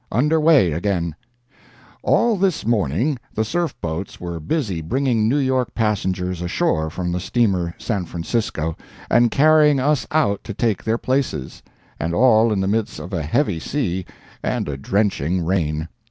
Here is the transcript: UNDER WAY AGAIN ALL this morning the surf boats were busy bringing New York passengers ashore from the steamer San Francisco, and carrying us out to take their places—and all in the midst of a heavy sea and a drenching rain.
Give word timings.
UNDER 0.11 0.39
WAY 0.39 0.71
AGAIN 0.71 1.15
ALL 2.01 2.35
this 2.35 2.65
morning 2.65 3.19
the 3.35 3.45
surf 3.45 3.79
boats 3.81 4.19
were 4.19 4.39
busy 4.39 4.81
bringing 4.81 5.29
New 5.29 5.37
York 5.37 5.75
passengers 5.75 6.41
ashore 6.41 6.89
from 6.89 7.11
the 7.11 7.19
steamer 7.19 7.75
San 7.77 8.05
Francisco, 8.05 8.75
and 9.11 9.29
carrying 9.29 9.79
us 9.79 10.07
out 10.09 10.43
to 10.43 10.55
take 10.55 10.83
their 10.83 10.97
places—and 10.97 12.15
all 12.15 12.51
in 12.51 12.61
the 12.61 12.67
midst 12.67 12.97
of 12.97 13.13
a 13.13 13.21
heavy 13.21 13.59
sea 13.59 14.03
and 14.41 14.67
a 14.67 14.75
drenching 14.75 15.45
rain. 15.45 15.87